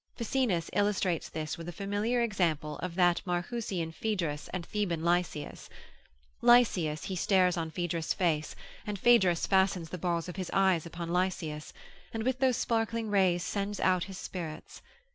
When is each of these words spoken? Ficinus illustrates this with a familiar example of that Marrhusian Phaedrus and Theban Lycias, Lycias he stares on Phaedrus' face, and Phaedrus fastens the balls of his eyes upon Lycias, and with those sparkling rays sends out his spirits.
Ficinus 0.15 0.71
illustrates 0.73 1.29
this 1.29 1.59
with 1.59 1.69
a 1.69 1.71
familiar 1.71 2.21
example 2.23 2.77
of 2.79 2.95
that 2.95 3.21
Marrhusian 3.23 3.93
Phaedrus 3.93 4.49
and 4.51 4.65
Theban 4.65 5.03
Lycias, 5.03 5.69
Lycias 6.41 7.03
he 7.03 7.15
stares 7.15 7.55
on 7.55 7.69
Phaedrus' 7.69 8.11
face, 8.11 8.55
and 8.87 8.97
Phaedrus 8.97 9.45
fastens 9.45 9.89
the 9.89 9.99
balls 9.99 10.27
of 10.27 10.37
his 10.37 10.49
eyes 10.53 10.87
upon 10.87 11.09
Lycias, 11.09 11.71
and 12.15 12.23
with 12.23 12.39
those 12.39 12.57
sparkling 12.57 13.11
rays 13.11 13.43
sends 13.43 13.79
out 13.79 14.05
his 14.05 14.17
spirits. 14.17 14.81